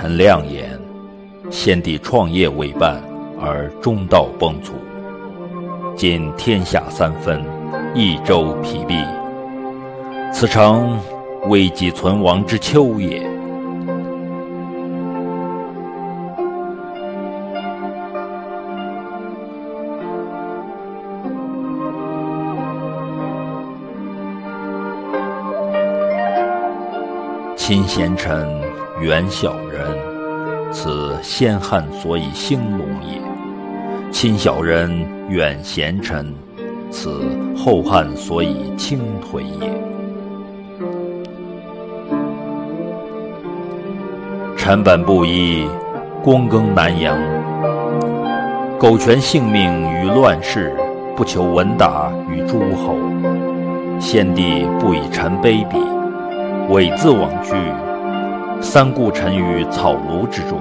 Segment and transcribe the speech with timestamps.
[0.00, 0.78] 臣亮言：
[1.50, 3.02] 先帝创业未半
[3.36, 4.70] 而中道崩殂，
[5.96, 7.44] 今天下三分，
[7.96, 8.94] 益州疲弊，
[10.32, 10.96] 此诚
[11.48, 13.28] 危急存亡之秋也。
[27.68, 28.48] 亲贤臣，
[28.98, 29.94] 远小人，
[30.72, 33.20] 此先汉所以兴隆也；
[34.10, 36.32] 亲小人，远贤臣，
[36.90, 37.20] 此
[37.54, 39.70] 后汉所以倾颓也。
[44.56, 45.68] 臣本布衣，
[46.24, 47.18] 躬耕南阳，
[48.78, 50.74] 苟全性命于乱世，
[51.14, 52.96] 不求闻达于诸侯。
[54.00, 55.97] 先帝不以臣卑鄙。
[56.68, 57.54] 猥自枉居，
[58.60, 60.58] 三顾臣于草庐之中。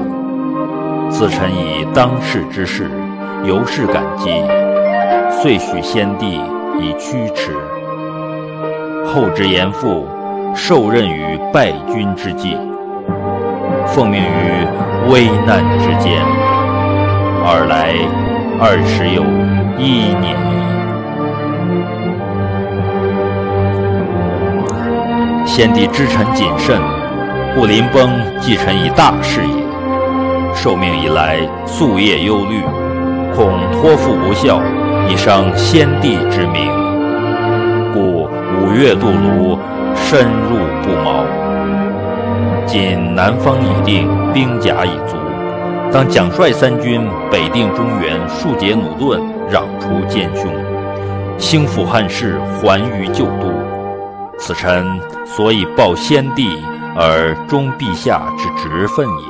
[1.10, 2.90] 自臣以当世之事，
[3.44, 4.30] 由是感激，
[5.30, 6.40] 遂许先帝
[6.80, 7.52] 以驱驰。
[9.06, 10.08] 后之严复，
[10.56, 12.58] 受任于败军之际，
[13.88, 16.24] 奉命于危难之间，
[17.44, 17.94] 尔来
[18.62, 19.24] 二十有
[19.78, 20.38] 一年
[25.58, 26.80] 先帝知臣谨慎，
[27.56, 28.08] 故临崩
[28.40, 30.54] 寄臣以大事也。
[30.54, 32.62] 受命以来，夙夜忧虑，
[33.36, 34.62] 恐托付不效，
[35.10, 36.72] 以伤先帝之明。
[37.92, 38.30] 故
[38.62, 39.58] 五月渡泸，
[39.96, 41.26] 深入不毛。
[42.68, 45.18] 今南方已定，兵甲已足，
[45.92, 49.20] 当奖率三军，北定中原，庶解弩盾，
[49.52, 50.52] 攘除奸凶，
[51.40, 53.67] 兴复汉室，还于旧都。
[54.48, 56.64] 此臣所以报先帝
[56.96, 59.26] 而忠陛下之职分也。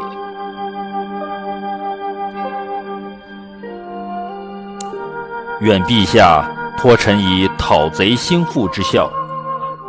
[5.62, 6.48] 愿陛下
[6.78, 9.10] 托臣以讨贼兴复之效，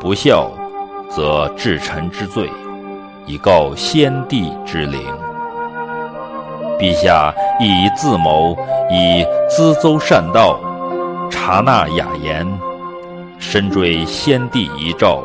[0.01, 0.51] 不效，
[1.11, 2.51] 则治臣之罪，
[3.27, 4.99] 以告先帝之灵。
[6.79, 8.57] 陛下亦宜自谋，
[8.91, 10.59] 以咨邹善道，
[11.31, 12.49] 察纳雅言。
[13.39, 15.23] 深追先帝遗诏，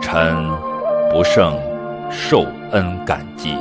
[0.00, 0.34] 臣
[1.10, 1.56] 不胜
[2.10, 3.54] 受恩感激。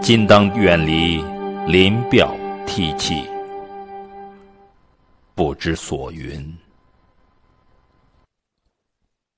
[0.00, 1.24] 今当远离，
[1.66, 2.32] 临表
[2.66, 3.24] 涕泣，
[5.34, 6.56] 不知所云。